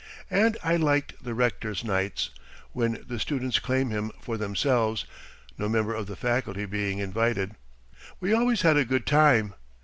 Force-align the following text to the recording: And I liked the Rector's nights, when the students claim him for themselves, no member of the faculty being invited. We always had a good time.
And 0.31 0.57
I 0.63 0.77
liked 0.77 1.23
the 1.23 1.35
Rector's 1.35 1.83
nights, 1.83 2.31
when 2.73 3.05
the 3.07 3.19
students 3.19 3.59
claim 3.59 3.91
him 3.91 4.11
for 4.19 4.35
themselves, 4.35 5.05
no 5.59 5.69
member 5.69 5.93
of 5.93 6.07
the 6.07 6.15
faculty 6.15 6.65
being 6.65 6.97
invited. 6.97 7.53
We 8.19 8.33
always 8.33 8.63
had 8.63 8.77
a 8.77 8.83
good 8.83 9.05
time. 9.05 9.53